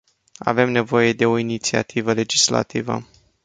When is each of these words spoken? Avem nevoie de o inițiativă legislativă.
Avem 0.39 0.71
nevoie 0.71 1.13
de 1.13 1.25
o 1.25 1.37
inițiativă 1.37 2.13
legislativă. 2.13 3.03